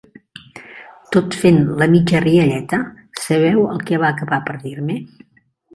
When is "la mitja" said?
1.83-2.23